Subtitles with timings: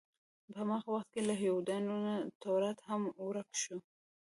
[0.45, 3.77] په هماغه وخت کې له یهودانو نه تورات هم ورک شو.